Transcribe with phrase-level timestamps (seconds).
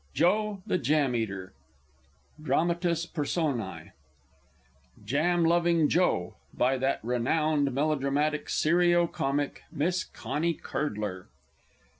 [0.15, 1.53] JOE, THE JAM EATER.
[2.41, 3.91] DRAMATIS PERSONÆ.
[5.05, 6.33] Jam Loving Joe.
[6.55, 11.27] By that renowned Melodramatic Serio Comic, Miss CONNIE CURDLER.